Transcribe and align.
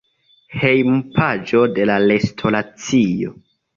Hejmpaĝo 0.61 1.61
de 1.75 1.87
la 1.93 1.99
restoracio. 2.13 3.37